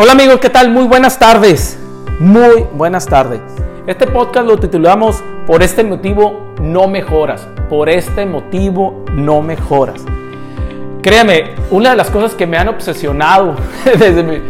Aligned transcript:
Hola 0.00 0.12
amigos, 0.12 0.38
¿qué 0.38 0.48
tal? 0.48 0.70
Muy 0.70 0.84
buenas 0.84 1.18
tardes. 1.18 1.76
Muy 2.20 2.64
buenas 2.72 3.04
tardes. 3.04 3.40
Este 3.88 4.06
podcast 4.06 4.46
lo 4.46 4.56
titulamos 4.56 5.24
Por 5.44 5.60
este 5.60 5.82
motivo 5.82 6.54
no 6.62 6.86
mejoras. 6.86 7.48
Por 7.68 7.88
este 7.88 8.24
motivo 8.24 9.04
no 9.12 9.42
mejoras. 9.42 10.04
Créeme, 11.02 11.56
una 11.72 11.90
de 11.90 11.96
las 11.96 12.10
cosas 12.10 12.36
que 12.36 12.46
me 12.46 12.56
han 12.56 12.68
obsesionado 12.68 13.56
desde 13.84 14.22
mi, 14.22 14.40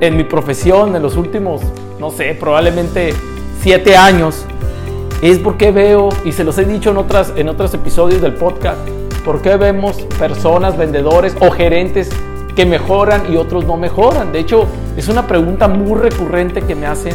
en 0.00 0.16
mi 0.16 0.22
profesión 0.22 0.94
en 0.94 1.02
los 1.02 1.16
últimos, 1.16 1.62
no 1.98 2.12
sé, 2.12 2.36
probablemente 2.38 3.12
siete 3.60 3.96
años, 3.96 4.44
es 5.20 5.40
porque 5.40 5.72
veo, 5.72 6.10
y 6.24 6.30
se 6.30 6.44
los 6.44 6.56
he 6.58 6.64
dicho 6.64 6.92
en, 6.92 6.98
otras, 6.98 7.32
en 7.34 7.48
otros 7.48 7.74
episodios 7.74 8.22
del 8.22 8.34
podcast, 8.34 8.78
porque 9.24 9.56
vemos 9.56 9.96
personas, 10.16 10.78
vendedores 10.78 11.34
o 11.40 11.50
gerentes 11.50 12.08
que 12.54 12.66
mejoran 12.66 13.32
y 13.32 13.36
otros 13.36 13.64
no 13.64 13.76
mejoran. 13.76 14.32
De 14.32 14.40
hecho, 14.40 14.66
es 14.96 15.08
una 15.08 15.26
pregunta 15.26 15.68
muy 15.68 15.98
recurrente 15.98 16.62
que 16.62 16.74
me 16.74 16.86
hacen 16.86 17.14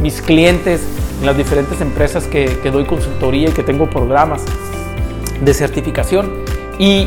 mis 0.00 0.22
clientes 0.22 0.82
en 1.20 1.26
las 1.26 1.36
diferentes 1.36 1.80
empresas 1.80 2.26
que, 2.26 2.48
doy 2.70 2.84
consultoría 2.84 3.48
y 3.48 3.52
que 3.52 3.62
tengo 3.62 3.88
programas 3.90 4.44
de 5.40 5.54
certificación. 5.54 6.30
Y, 6.78 7.06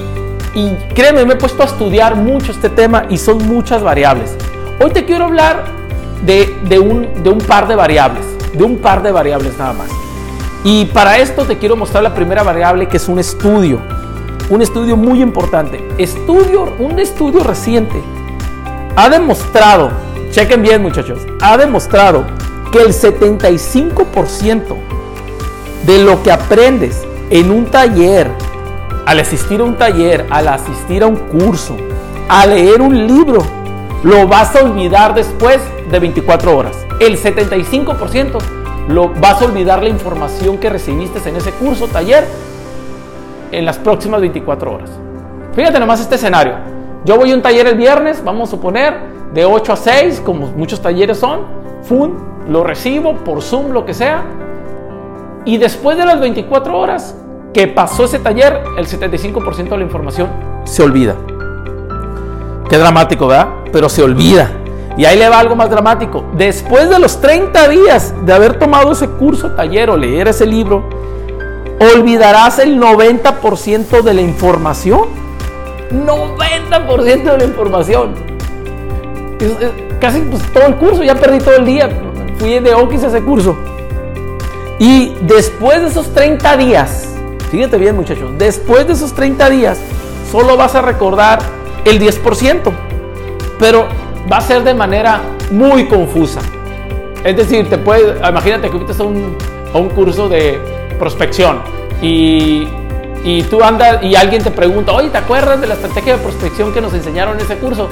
y 0.54 0.78
créeme, 0.94 1.26
me 1.26 1.34
he 1.34 1.38
puesto 1.38 1.64
a 1.64 1.66
estudiar 1.66 2.16
mucho 2.16 2.52
este 2.52 2.70
tema 2.70 3.06
y 3.10 3.18
son 3.18 3.46
muchas 3.48 3.82
variables. 3.82 4.36
Hoy 4.80 4.92
te 4.92 5.06
quiero 5.06 5.26
hablar 5.26 5.64
de, 6.26 6.80
un, 6.80 7.24
de 7.24 7.30
un 7.30 7.40
par 7.40 7.68
de 7.68 7.76
variables, 7.76 8.26
de 8.54 8.64
un 8.64 8.78
par 8.78 9.02
de 9.02 9.12
variables 9.12 9.58
nada 9.58 9.74
más. 9.74 9.90
Y 10.64 10.86
para 10.86 11.18
esto 11.18 11.46
te 11.46 11.58
quiero 11.58 11.76
mostrar 11.76 12.04
la 12.04 12.14
primera 12.14 12.44
variable 12.44 12.88
que 12.88 12.98
es 12.98 13.08
un 13.08 13.18
estudio 13.18 13.80
un 14.52 14.62
estudio 14.62 14.98
muy 14.98 15.22
importante. 15.22 15.82
Estudio, 15.98 16.76
un 16.78 17.00
estudio 17.00 17.42
reciente 17.42 18.04
ha 18.98 19.10
demostrado, 19.10 19.92
chequen 20.30 20.62
bien 20.62 20.82
muchachos, 20.82 21.20
ha 21.42 21.56
demostrado 21.56 22.26
que 22.70 22.80
el 22.80 22.90
75% 22.90 24.76
de 25.86 26.04
lo 26.04 26.22
que 26.22 26.32
aprendes 26.32 27.02
en 27.30 27.50
un 27.50 27.66
taller, 27.68 28.30
al 29.06 29.22
asistir 29.22 29.62
a 29.62 29.64
un 29.64 29.78
taller, 29.78 30.28
al 30.30 30.50
asistir 30.50 31.04
a 31.04 31.08
un 31.08 31.16
curso, 31.16 31.78
a 32.28 32.46
leer 32.46 32.82
un 32.82 33.08
libro, 33.08 33.42
lo 34.04 34.28
vas 34.28 34.54
a 34.58 34.66
olvidar 34.66 35.16
después 35.16 35.62
de 35.90 35.98
24 35.98 36.58
horas. 36.58 36.78
El 37.00 37.18
75% 37.18 38.38
lo 38.90 39.08
vas 39.14 39.42
a 39.42 39.46
olvidar 39.46 39.82
la 39.82 39.90
información 39.90 40.58
que 40.58 40.70
recibiste 40.70 41.28
en 41.30 41.38
ese 41.38 41.52
curso, 41.52 41.88
taller, 41.88 42.28
en 43.52 43.66
las 43.66 43.78
próximas 43.78 44.22
24 44.22 44.74
horas. 44.74 44.90
Fíjate 45.54 45.80
nomás 45.80 46.00
este 46.00 46.16
escenario. 46.16 46.56
Yo 47.06 47.18
voy 47.18 47.32
a 47.32 47.36
un 47.36 47.42
taller 47.42 47.68
el 47.68 47.76
viernes, 47.76 48.24
vamos 48.24 48.50
a 48.50 48.52
suponer, 48.52 48.96
de 49.34 49.46
8 49.46 49.74
a 49.74 49.76
6, 49.76 50.22
como 50.26 50.48
muchos 50.48 50.82
talleres 50.82 51.18
son, 51.18 51.42
fun, 51.84 52.18
lo 52.48 52.64
recibo 52.64 53.16
por 53.16 53.42
Zoom, 53.42 53.72
lo 53.72 53.86
que 53.86 53.94
sea, 53.94 54.24
y 55.46 55.58
después 55.58 55.98
de 55.98 56.06
las 56.06 56.20
24 56.20 56.78
horas 56.78 57.16
que 57.54 57.68
pasó 57.68 58.06
ese 58.06 58.20
taller, 58.20 58.62
el 58.78 58.86
75% 58.88 59.70
de 59.70 59.78
la 59.78 59.84
información 59.84 60.30
se 60.64 60.84
olvida. 60.84 61.16
Qué 62.70 62.78
dramático, 62.78 63.28
¿verdad? 63.28 63.48
Pero 63.72 63.90
se 63.90 64.04
olvida. 64.04 64.52
Y 64.98 65.06
ahí 65.06 65.18
le 65.18 65.28
va 65.28 65.40
algo 65.40 65.56
más 65.56 65.70
dramático. 65.70 66.24
Después 66.38 66.90
de 66.90 67.00
los 67.00 67.20
30 67.20 67.68
días 67.70 68.14
de 68.24 68.34
haber 68.34 68.60
tomado 68.60 68.92
ese 68.92 69.08
curso, 69.10 69.52
taller 69.52 69.90
o 69.90 69.98
leer 69.98 70.28
ese 70.28 70.46
libro, 70.46 70.84
olvidarás 71.82 72.60
el 72.60 72.80
90% 72.80 74.02
de 74.04 74.14
la 74.14 74.22
información. 74.22 75.10
90% 75.92 77.24
de 77.24 77.38
la 77.38 77.44
información. 77.44 78.14
casi 80.00 80.20
pues, 80.22 80.44
todo 80.54 80.68
el 80.68 80.76
curso, 80.76 81.04
ya 81.04 81.16
perdí 81.16 81.40
todo 81.40 81.56
el 81.56 81.66
día. 81.66 81.90
Fui 82.38 82.60
de 82.60 82.74
Okis 82.76 83.04
a 83.04 83.08
ese 83.08 83.22
curso. 83.24 83.56
Y 84.80 85.16
después 85.22 85.82
de 85.82 85.88
esos 85.88 86.14
30 86.14 86.58
días, 86.58 87.16
fíjate 87.50 87.78
bien 87.78 87.96
muchachos, 87.96 88.32
después 88.38 88.88
de 88.88 88.94
esos 88.94 89.14
30 89.14 89.50
días, 89.50 89.80
solo 90.32 90.58
vas 90.58 90.76
a 90.76 90.82
recordar 90.82 91.40
el 91.86 92.00
10%. 92.00 92.72
Pero 93.60 93.88
va 94.32 94.38
a 94.38 94.42
ser 94.42 94.64
de 94.64 94.74
manera 94.74 95.22
muy 95.52 95.88
confusa. 95.88 96.42
Es 97.24 97.36
decir, 97.36 97.70
te 97.70 97.78
puede, 97.78 98.18
imagínate 98.28 98.70
que 98.70 98.78
fuiste 98.78 99.02
a 99.02 99.06
un, 99.06 99.36
a 99.74 99.78
un 99.78 99.90
curso 99.90 100.28
de 100.28 100.81
prospección 101.02 101.64
y, 102.00 102.68
y 103.24 103.42
tú 103.50 103.64
andas 103.64 104.04
y 104.04 104.16
alguien 104.16 104.44
te 104.44 104.52
pregunta, 104.52 104.92
oye, 104.92 105.10
¿te 105.10 105.18
acuerdas 105.18 105.60
de 105.60 105.66
la 105.66 105.74
estrategia 105.74 106.16
de 106.18 106.24
prospección 106.24 106.72
que 106.72 106.80
nos 106.80 106.94
enseñaron 106.94 107.40
en 107.40 107.42
ese 107.44 107.58
curso? 107.58 107.90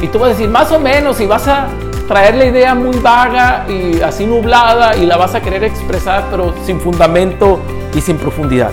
Y 0.00 0.06
tú 0.06 0.20
vas 0.20 0.28
a 0.28 0.32
decir, 0.34 0.48
más 0.48 0.70
o 0.70 0.78
menos, 0.78 1.20
y 1.20 1.26
vas 1.26 1.48
a 1.48 1.66
traer 2.06 2.36
la 2.36 2.44
idea 2.44 2.74
muy 2.76 2.96
vaga 2.98 3.66
y 3.68 4.00
así 4.00 4.24
nublada 4.24 4.96
y 4.96 5.04
la 5.04 5.16
vas 5.16 5.34
a 5.34 5.40
querer 5.40 5.64
expresar, 5.64 6.26
pero 6.30 6.54
sin 6.64 6.78
fundamento 6.78 7.58
y 7.92 8.00
sin 8.00 8.18
profundidad. 8.18 8.70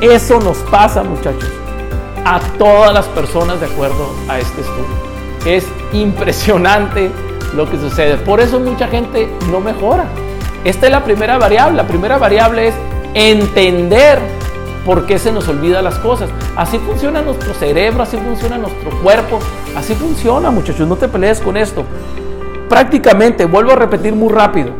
Eso 0.00 0.38
nos 0.40 0.58
pasa, 0.58 1.02
muchachos, 1.02 1.50
a 2.24 2.38
todas 2.56 2.94
las 2.94 3.06
personas 3.06 3.58
de 3.58 3.66
acuerdo 3.66 4.14
a 4.28 4.38
este 4.38 4.60
estudio. 4.60 4.94
Es 5.44 5.66
impresionante 5.92 7.10
lo 7.56 7.68
que 7.68 7.78
sucede. 7.78 8.16
Por 8.18 8.40
eso 8.40 8.60
mucha 8.60 8.86
gente 8.86 9.28
no 9.50 9.58
mejora. 9.58 10.04
Esta 10.64 10.86
es 10.86 10.92
la 10.92 11.02
primera 11.02 11.38
variable. 11.38 11.76
La 11.76 11.86
primera 11.86 12.18
variable 12.18 12.68
es 12.68 12.74
entender 13.14 14.18
por 14.84 15.06
qué 15.06 15.18
se 15.18 15.32
nos 15.32 15.48
olvida 15.48 15.82
las 15.82 15.98
cosas. 15.98 16.30
Así 16.56 16.78
funciona 16.78 17.22
nuestro 17.22 17.54
cerebro, 17.54 18.02
así 18.02 18.16
funciona 18.16 18.58
nuestro 18.58 18.90
cuerpo, 19.02 19.38
así 19.76 19.94
funciona 19.94 20.50
muchachos, 20.50 20.88
no 20.88 20.96
te 20.96 21.08
pelees 21.08 21.40
con 21.40 21.56
esto. 21.56 21.84
Prácticamente, 22.68 23.44
vuelvo 23.44 23.72
a 23.72 23.76
repetir 23.76 24.14
muy 24.14 24.32
rápido, 24.32 24.70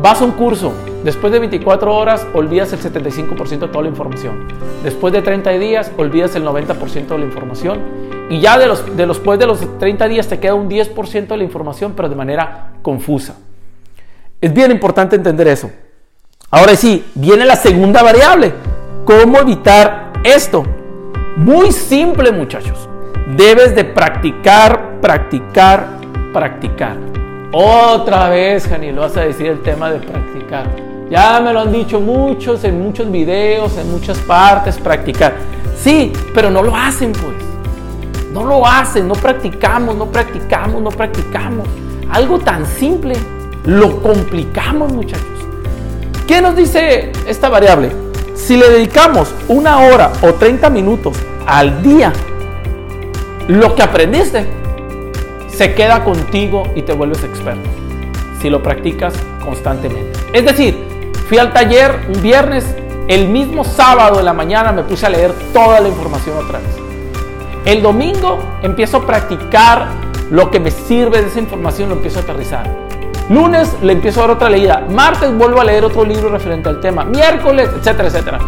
vas 0.00 0.20
a 0.20 0.24
un 0.24 0.32
curso, 0.32 0.72
después 1.04 1.32
de 1.32 1.40
24 1.40 1.94
horas 1.94 2.26
olvidas 2.34 2.72
el 2.72 2.80
75% 2.80 3.58
de 3.58 3.68
toda 3.68 3.82
la 3.82 3.88
información, 3.88 4.46
después 4.84 5.12
de 5.12 5.22
30 5.22 5.50
días 5.52 5.90
olvidas 5.96 6.34
el 6.36 6.44
90% 6.44 7.08
de 7.08 7.18
la 7.18 7.24
información 7.24 7.80
y 8.30 8.40
ya 8.40 8.58
de 8.58 8.66
los, 8.66 8.96
de 8.96 9.06
los, 9.06 9.16
después 9.18 9.38
de 9.38 9.46
los 9.46 9.78
30 9.78 10.08
días 10.08 10.28
te 10.28 10.38
queda 10.38 10.54
un 10.54 10.70
10% 10.70 11.26
de 11.26 11.36
la 11.36 11.44
información, 11.44 11.94
pero 11.96 12.08
de 12.08 12.14
manera 12.14 12.74
confusa. 12.80 13.36
Es 14.40 14.52
bien 14.52 14.70
importante 14.70 15.16
entender 15.16 15.48
eso. 15.48 15.70
Ahora 16.54 16.76
sí, 16.76 17.02
viene 17.14 17.46
la 17.46 17.56
segunda 17.56 18.02
variable. 18.02 18.52
¿Cómo 19.06 19.38
evitar 19.38 20.12
esto? 20.22 20.62
Muy 21.38 21.72
simple 21.72 22.30
muchachos. 22.30 22.90
Debes 23.38 23.74
de 23.74 23.86
practicar, 23.86 25.00
practicar, 25.00 25.86
practicar. 26.30 26.98
Otra 27.52 28.28
vez, 28.28 28.68
Jani, 28.68 28.92
lo 28.92 29.00
vas 29.00 29.16
a 29.16 29.22
decir 29.22 29.46
el 29.46 29.62
tema 29.62 29.90
de 29.90 30.00
practicar. 30.00 30.66
Ya 31.08 31.40
me 31.40 31.54
lo 31.54 31.60
han 31.60 31.72
dicho 31.72 32.00
muchos 32.00 32.64
en 32.64 32.82
muchos 32.82 33.10
videos, 33.10 33.78
en 33.78 33.90
muchas 33.90 34.18
partes, 34.18 34.76
practicar. 34.76 35.32
Sí, 35.74 36.12
pero 36.34 36.50
no 36.50 36.62
lo 36.62 36.76
hacen 36.76 37.12
pues. 37.12 37.36
No 38.30 38.44
lo 38.44 38.66
hacen, 38.66 39.08
no 39.08 39.14
practicamos, 39.14 39.96
no 39.96 40.04
practicamos, 40.04 40.82
no 40.82 40.90
practicamos. 40.90 41.66
Algo 42.10 42.38
tan 42.38 42.66
simple, 42.66 43.14
lo 43.64 44.02
complicamos 44.02 44.92
muchachos. 44.92 45.31
¿Qué 46.26 46.40
nos 46.40 46.54
dice 46.54 47.10
esta 47.26 47.48
variable? 47.48 47.90
Si 48.34 48.56
le 48.56 48.68
dedicamos 48.70 49.34
una 49.48 49.80
hora 49.80 50.12
o 50.22 50.34
30 50.34 50.70
minutos 50.70 51.16
al 51.46 51.82
día, 51.82 52.12
lo 53.48 53.74
que 53.74 53.82
aprendiste 53.82 54.46
se 55.48 55.74
queda 55.74 56.04
contigo 56.04 56.64
y 56.74 56.82
te 56.82 56.92
vuelves 56.92 57.24
experto. 57.24 57.68
Si 58.40 58.48
lo 58.50 58.62
practicas 58.62 59.14
constantemente. 59.44 60.18
Es 60.32 60.44
decir, 60.44 61.10
fui 61.28 61.38
al 61.38 61.52
taller 61.52 62.06
un 62.08 62.22
viernes, 62.22 62.64
el 63.08 63.28
mismo 63.28 63.64
sábado 63.64 64.18
de 64.18 64.22
la 64.22 64.32
mañana 64.32 64.72
me 64.72 64.84
puse 64.84 65.06
a 65.06 65.08
leer 65.08 65.32
toda 65.52 65.80
la 65.80 65.88
información 65.88 66.36
otra 66.36 66.60
vez. 66.60 66.70
El 67.64 67.82
domingo 67.82 68.38
empiezo 68.62 68.98
a 68.98 69.06
practicar 69.06 69.88
lo 70.30 70.50
que 70.50 70.60
me 70.60 70.70
sirve 70.70 71.20
de 71.20 71.28
esa 71.28 71.40
información, 71.40 71.88
lo 71.88 71.96
empiezo 71.96 72.20
a 72.20 72.22
aterrizar. 72.22 72.91
Lunes 73.28 73.76
le 73.82 73.92
empiezo 73.92 74.20
a 74.20 74.26
dar 74.26 74.36
otra 74.36 74.50
leída. 74.50 74.86
Martes 74.90 75.32
vuelvo 75.36 75.60
a 75.60 75.64
leer 75.64 75.84
otro 75.84 76.04
libro 76.04 76.28
referente 76.28 76.68
al 76.68 76.80
tema. 76.80 77.04
Miércoles, 77.04 77.70
etcétera, 77.76 78.08
etcétera. 78.08 78.38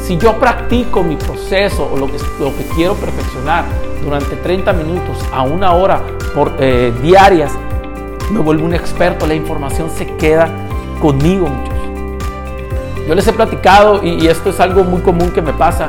Si 0.00 0.16
yo 0.16 0.38
practico 0.38 1.02
mi 1.02 1.16
proceso 1.16 1.90
o 1.92 1.96
lo 1.96 2.06
que, 2.06 2.18
lo 2.38 2.56
que 2.56 2.64
quiero 2.74 2.94
perfeccionar 2.94 3.64
durante 4.02 4.36
30 4.36 4.72
minutos 4.74 5.18
a 5.32 5.42
una 5.42 5.72
hora 5.72 6.00
eh, 6.60 6.92
diarias, 7.02 7.52
me 8.30 8.40
vuelvo 8.40 8.64
un 8.64 8.74
experto. 8.74 9.26
La 9.26 9.34
información 9.34 9.90
se 9.90 10.06
queda 10.16 10.48
conmigo, 11.00 11.46
muchachos. 11.46 11.78
Yo 13.08 13.14
les 13.14 13.26
he 13.26 13.32
platicado 13.32 14.04
y, 14.04 14.26
esto 14.26 14.50
es 14.50 14.60
algo 14.60 14.84
muy 14.84 15.00
común 15.00 15.30
que 15.30 15.40
me 15.40 15.54
pasa. 15.54 15.88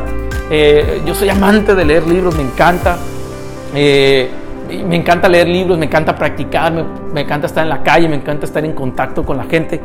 Eh, 0.50 1.02
yo 1.06 1.14
soy 1.14 1.30
amante 1.30 1.76
de 1.76 1.86
leer 1.86 2.08
libros, 2.08 2.36
me 2.36 2.44
encanta. 2.44 2.98
Eh, 3.76 4.32
me 4.70 4.96
encanta 4.96 5.28
leer 5.28 5.48
libros, 5.48 5.78
me 5.78 5.86
encanta 5.86 6.16
practicar, 6.16 6.72
me, 7.14 7.22
encanta 7.22 7.48
estar 7.48 7.64
en 7.64 7.70
la 7.70 7.84
calle, 7.84 8.08
me 8.08 8.16
encanta 8.16 8.46
estar 8.46 8.64
en 8.64 8.74
contacto 8.74 9.26
con 9.26 9.38
la 9.38 9.46
gente. 9.46 9.82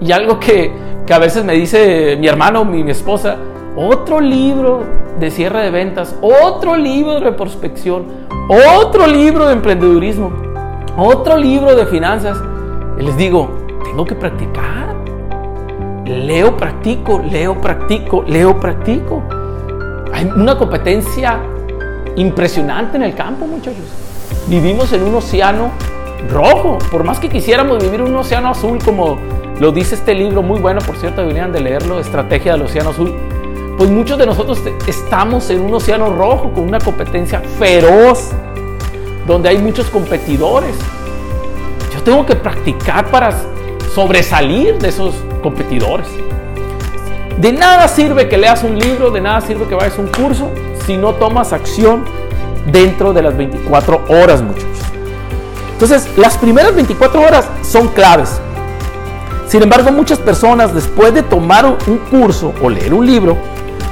Y 0.00 0.12
algo 0.12 0.38
que, 0.38 0.72
que 1.06 1.14
a 1.14 1.18
veces 1.18 1.44
me 1.44 1.54
dice 1.54 2.16
mi 2.18 2.26
hermano, 2.26 2.64
mi, 2.64 2.82
mi, 2.82 2.90
esposa, 2.90 3.36
otro 3.76 4.20
libro 4.20 4.84
de 5.18 5.30
cierre 5.30 5.62
de 5.62 5.70
ventas, 5.70 6.16
otro 6.20 6.76
libro 6.76 7.20
de 7.20 7.32
prospección, 7.32 8.06
otro 8.48 9.06
libro 9.06 9.46
de 9.46 9.52
emprendedurismo. 9.52 10.32
otro 10.96 11.36
libro 11.36 11.76
de 11.76 11.86
finanzas. 11.86 12.42
Y 12.98 13.04
les 13.04 13.16
digo, 13.16 13.48
tengo 13.84 14.04
que 14.04 14.14
practicar. 14.14 14.96
Leo, 16.04 16.56
practico, 16.56 17.20
leo, 17.20 17.60
practico, 17.60 18.24
leo, 18.26 18.58
practico. 18.58 19.22
Hay 20.12 20.24
una 20.24 20.56
competencia 20.56 21.38
impresionante 22.18 22.96
en 22.96 23.04
el 23.04 23.14
campo, 23.14 23.46
muchachos. 23.46 23.84
Vivimos 24.48 24.92
en 24.92 25.04
un 25.04 25.14
océano 25.14 25.70
rojo. 26.28 26.78
Por 26.90 27.04
más 27.04 27.18
que 27.18 27.28
quisiéramos 27.28 27.82
vivir 27.82 28.00
en 28.00 28.08
un 28.08 28.16
océano 28.16 28.50
azul, 28.50 28.78
como 28.84 29.18
lo 29.60 29.72
dice 29.72 29.94
este 29.94 30.14
libro, 30.14 30.42
muy 30.42 30.60
bueno, 30.60 30.80
por 30.80 30.96
cierto, 30.96 31.20
deberían 31.20 31.52
de 31.52 31.60
leerlo, 31.60 32.00
Estrategia 32.00 32.52
del 32.52 32.62
Océano 32.62 32.90
Azul. 32.90 33.14
Pues 33.76 33.88
muchos 33.90 34.18
de 34.18 34.26
nosotros 34.26 34.60
estamos 34.86 35.48
en 35.50 35.60
un 35.60 35.72
océano 35.72 36.12
rojo 36.12 36.52
con 36.52 36.64
una 36.64 36.80
competencia 36.80 37.40
feroz, 37.40 38.30
donde 39.26 39.48
hay 39.48 39.58
muchos 39.58 39.86
competidores. 39.86 40.74
Yo 41.94 42.02
tengo 42.02 42.26
que 42.26 42.34
practicar 42.34 43.06
para 43.06 43.32
sobresalir 43.94 44.78
de 44.78 44.88
esos 44.88 45.14
competidores. 45.42 46.08
De 47.40 47.52
nada 47.52 47.86
sirve 47.86 48.28
que 48.28 48.36
leas 48.36 48.64
un 48.64 48.76
libro, 48.76 49.12
de 49.12 49.20
nada 49.20 49.40
sirve 49.40 49.66
que 49.66 49.76
vayas 49.76 49.96
a 49.96 50.00
un 50.00 50.08
curso 50.08 50.50
si 50.88 50.96
no 50.96 51.12
tomas 51.12 51.52
acción 51.52 52.02
dentro 52.72 53.12
de 53.12 53.20
las 53.20 53.36
24 53.36 54.04
horas, 54.08 54.40
muchachos. 54.40 54.78
Entonces, 55.74 56.08
las 56.16 56.38
primeras 56.38 56.74
24 56.74 57.20
horas 57.20 57.46
son 57.60 57.88
claves. 57.88 58.40
Sin 59.48 59.62
embargo, 59.62 59.92
muchas 59.92 60.18
personas 60.18 60.74
después 60.74 61.12
de 61.12 61.22
tomar 61.22 61.66
un 61.66 61.98
curso 62.10 62.54
o 62.62 62.70
leer 62.70 62.94
un 62.94 63.04
libro, 63.04 63.36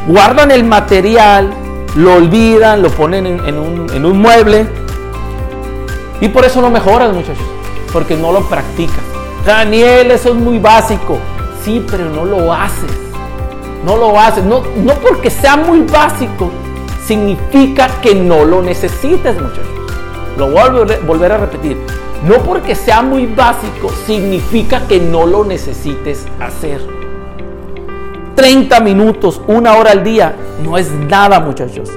guardan 0.08 0.50
el 0.50 0.64
material, 0.64 1.52
lo 1.96 2.14
olvidan, 2.14 2.80
lo 2.80 2.88
ponen 2.88 3.26
en, 3.26 3.58
un, 3.58 3.90
un 3.90 4.18
mueble 4.18 4.66
y 6.22 6.28
por 6.28 6.46
eso 6.46 6.62
no 6.62 6.70
mejoras, 6.70 7.12
muchachos, 7.12 7.44
porque 7.92 8.16
no 8.16 8.32
lo 8.32 8.40
practicas. 8.48 9.04
Daniel, 9.44 10.12
eso 10.12 10.30
es 10.30 10.34
muy 10.36 10.58
básico. 10.58 11.18
Sí, 11.62 11.84
pero 11.90 12.08
no 12.08 12.24
lo 12.24 12.54
haces. 12.54 12.90
No 13.84 13.98
lo 13.98 14.18
haces. 14.18 14.42
No, 14.44 14.62
no 14.82 14.94
porque 14.94 15.28
sea 15.28 15.58
muy 15.58 15.82
básico, 15.82 16.50
significa 17.06 17.88
que 18.02 18.14
no 18.14 18.44
lo 18.44 18.62
necesites, 18.62 19.34
muchachos. 19.40 19.66
Lo 20.36 20.50
voy 20.50 20.60
a 20.60 20.98
volver 21.06 21.32
a 21.32 21.38
repetir. 21.38 21.76
No 22.26 22.38
porque 22.38 22.74
sea 22.74 23.02
muy 23.02 23.26
básico, 23.26 23.90
significa 24.06 24.86
que 24.88 24.98
no 24.98 25.26
lo 25.26 25.44
necesites 25.44 26.26
hacer. 26.40 26.80
30 28.34 28.80
minutos, 28.80 29.40
una 29.46 29.76
hora 29.76 29.92
al 29.92 30.02
día, 30.02 30.34
no 30.62 30.76
es 30.76 30.90
nada, 30.90 31.40
muchachos. 31.40 31.90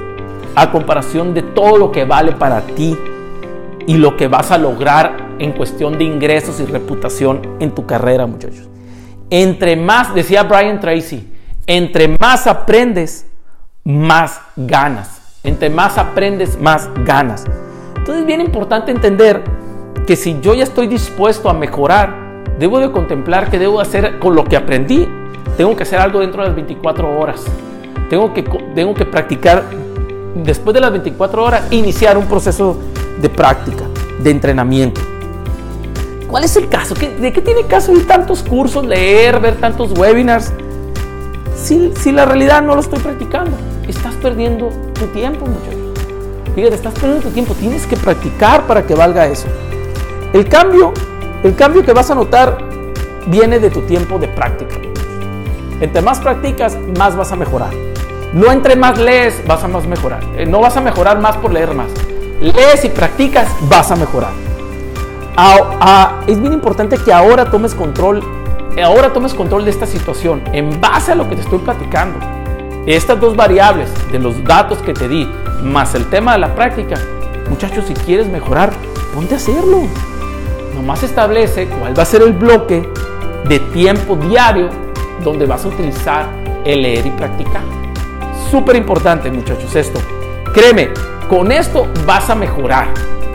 A 0.54 0.70
comparación 0.70 1.34
de 1.34 1.42
todo 1.42 1.76
lo 1.76 1.92
que 1.92 2.04
vale 2.04 2.32
para 2.32 2.62
ti 2.62 2.96
y 3.86 3.94
lo 3.96 4.16
que 4.16 4.28
vas 4.28 4.50
a 4.50 4.58
lograr 4.58 5.30
en 5.38 5.52
cuestión 5.52 5.98
de 5.98 6.04
ingresos 6.04 6.60
y 6.60 6.66
reputación 6.66 7.56
en 7.60 7.72
tu 7.72 7.86
carrera, 7.86 8.26
muchachos. 8.26 8.68
Entre 9.30 9.76
más, 9.76 10.14
decía 10.14 10.42
Brian 10.44 10.80
Tracy, 10.80 11.32
entre 11.66 12.08
más 12.18 12.46
aprendes, 12.46 13.26
más 13.84 14.40
ganas. 14.56 15.20
Entre 15.42 15.70
más 15.70 15.96
aprendes, 15.98 16.60
más 16.60 16.88
ganas. 17.04 17.44
Entonces 17.96 18.22
es 18.22 18.26
bien 18.26 18.40
importante 18.40 18.90
entender 18.90 19.42
que 20.06 20.16
si 20.16 20.40
yo 20.40 20.54
ya 20.54 20.64
estoy 20.64 20.86
dispuesto 20.86 21.48
a 21.48 21.54
mejorar, 21.54 22.44
debo 22.58 22.78
de 22.78 22.90
contemplar 22.90 23.50
qué 23.50 23.58
debo 23.58 23.80
hacer 23.80 24.18
con 24.18 24.34
lo 24.34 24.44
que 24.44 24.56
aprendí. 24.56 25.08
Tengo 25.56 25.76
que 25.76 25.82
hacer 25.82 25.98
algo 25.98 26.20
dentro 26.20 26.42
de 26.42 26.48
las 26.48 26.56
24 26.56 27.18
horas. 27.18 27.44
Tengo 28.08 28.34
que, 28.34 28.42
tengo 28.74 28.94
que 28.94 29.04
practicar 29.04 29.64
después 30.34 30.74
de 30.74 30.80
las 30.80 30.90
24 30.90 31.44
horas, 31.44 31.62
iniciar 31.70 32.18
un 32.18 32.26
proceso 32.26 32.78
de 33.20 33.28
práctica, 33.28 33.84
de 34.22 34.30
entrenamiento. 34.30 35.00
¿Cuál 36.28 36.44
es 36.44 36.56
el 36.56 36.68
caso? 36.68 36.94
¿De 36.94 37.32
qué 37.32 37.40
tiene 37.40 37.64
caso 37.64 37.92
ir 37.92 38.06
tantos 38.06 38.42
cursos, 38.42 38.86
leer, 38.86 39.40
ver 39.40 39.56
tantos 39.56 39.92
webinars? 39.98 40.52
Si, 41.56 41.92
si 41.96 42.12
la 42.12 42.24
realidad 42.24 42.62
no 42.62 42.74
lo 42.74 42.80
estoy 42.80 43.00
practicando, 43.00 43.56
estás 43.90 44.14
perdiendo 44.16 44.68
tu 44.94 45.06
tiempo, 45.06 45.46
muchachos. 45.46 45.80
Fíjate, 46.54 46.74
estás 46.74 46.94
perdiendo 46.94 47.22
tu 47.22 47.30
tiempo, 47.30 47.54
tienes 47.54 47.86
que 47.86 47.96
practicar 47.96 48.66
para 48.66 48.86
que 48.86 48.94
valga 48.94 49.26
eso. 49.26 49.46
El 50.32 50.48
cambio, 50.48 50.92
el 51.42 51.54
cambio 51.54 51.84
que 51.84 51.92
vas 51.92 52.10
a 52.10 52.14
notar 52.14 52.58
viene 53.26 53.58
de 53.58 53.70
tu 53.70 53.82
tiempo 53.82 54.18
de 54.18 54.28
práctica. 54.28 54.76
Entre 55.80 56.02
más 56.02 56.20
practicas, 56.20 56.76
más 56.98 57.16
vas 57.16 57.32
a 57.32 57.36
mejorar. 57.36 57.70
No 58.32 58.52
entre 58.52 58.76
más 58.76 58.98
lees, 58.98 59.42
vas 59.46 59.64
a 59.64 59.68
más 59.68 59.86
mejorar. 59.86 60.22
Eh, 60.36 60.46
no 60.46 60.60
vas 60.60 60.76
a 60.76 60.80
mejorar 60.80 61.20
más 61.20 61.36
por 61.36 61.52
leer 61.52 61.74
más. 61.74 61.90
Lees 62.40 62.84
y 62.84 62.88
practicas, 62.88 63.48
vas 63.68 63.90
a 63.90 63.96
mejorar. 63.96 64.30
es 66.26 66.40
bien 66.40 66.52
importante 66.52 66.96
que 66.98 67.12
ahora 67.12 67.50
tomes 67.50 67.74
control, 67.74 68.22
ahora 68.82 69.12
tomes 69.12 69.34
control 69.34 69.64
de 69.64 69.70
esta 69.70 69.86
situación 69.86 70.42
en 70.52 70.80
base 70.80 71.12
a 71.12 71.14
lo 71.14 71.28
que 71.28 71.34
te 71.34 71.42
estoy 71.42 71.58
platicando. 71.58 72.39
Estas 72.86 73.20
dos 73.20 73.36
variables 73.36 73.90
de 74.10 74.18
los 74.18 74.42
datos 74.44 74.78
que 74.78 74.94
te 74.94 75.06
di, 75.06 75.28
más 75.62 75.94
el 75.94 76.06
tema 76.06 76.32
de 76.32 76.38
la 76.38 76.54
práctica, 76.54 76.96
muchachos, 77.48 77.84
si 77.86 77.94
quieres 77.94 78.26
mejorar, 78.26 78.72
ponte 79.14 79.34
a 79.34 79.36
hacerlo. 79.36 79.82
Nomás 80.74 81.02
establece 81.02 81.66
cuál 81.66 81.98
va 81.98 82.04
a 82.04 82.06
ser 82.06 82.22
el 82.22 82.32
bloque 82.32 82.88
de 83.46 83.58
tiempo 83.58 84.16
diario 84.16 84.70
donde 85.22 85.44
vas 85.44 85.64
a 85.64 85.68
utilizar 85.68 86.26
el 86.64 86.82
leer 86.82 87.06
y 87.06 87.10
practicar. 87.10 87.62
Súper 88.50 88.76
importante, 88.76 89.30
muchachos, 89.30 89.76
esto. 89.76 90.00
Créeme, 90.54 90.88
con 91.28 91.52
esto 91.52 91.86
vas 92.06 92.30
a 92.30 92.34
mejorar. 92.34 92.88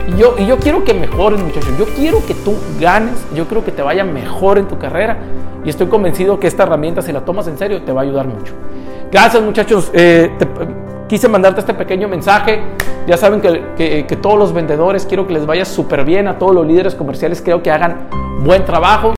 Y 0.08 0.18
yo, 0.18 0.34
y 0.38 0.46
yo 0.46 0.58
quiero 0.58 0.84
que 0.84 0.92
mejores, 0.92 1.40
muchachos. 1.40 1.70
Yo 1.78 1.86
quiero 1.86 2.24
que 2.26 2.34
tú 2.34 2.56
ganes. 2.80 3.14
Yo 3.34 3.46
quiero 3.46 3.64
que 3.64 3.72
te 3.72 3.82
vaya 3.82 4.04
mejor 4.04 4.58
en 4.58 4.68
tu 4.68 4.78
carrera. 4.78 5.18
Y 5.64 5.70
estoy 5.70 5.86
convencido 5.86 6.38
que 6.38 6.46
esta 6.46 6.64
herramienta, 6.64 7.02
si 7.02 7.12
la 7.12 7.24
tomas 7.24 7.48
en 7.48 7.58
serio, 7.58 7.82
te 7.82 7.92
va 7.92 8.02
a 8.02 8.04
ayudar 8.04 8.26
mucho. 8.26 8.52
Gracias, 9.10 9.42
muchachos. 9.42 9.90
Eh, 9.92 10.30
quise 11.08 11.28
mandarte 11.28 11.60
este 11.60 11.74
pequeño 11.74 12.08
mensaje. 12.08 12.60
Ya 13.06 13.16
saben 13.16 13.40
que, 13.40 14.04
que 14.06 14.16
todos 14.16 14.38
los 14.38 14.52
vendedores 14.52 15.06
quiero 15.06 15.26
que 15.26 15.34
les 15.34 15.46
vaya 15.46 15.64
súper 15.64 16.04
bien. 16.04 16.28
A 16.28 16.38
todos 16.38 16.54
los 16.54 16.66
líderes 16.66 16.94
comerciales 16.94 17.40
creo 17.40 17.62
que 17.62 17.70
hagan 17.70 18.08
buen 18.40 18.64
trabajo. 18.64 19.14